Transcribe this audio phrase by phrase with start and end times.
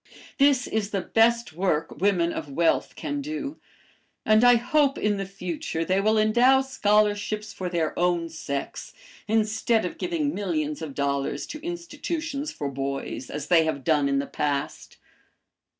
[0.39, 3.59] "This is the best work women of wealth can do,
[4.25, 8.93] and I hope in the future they will endow scholarships for their own sex
[9.27, 14.17] instead of giving millions of dollars to institutions for boys, as they have done in
[14.17, 14.97] the past.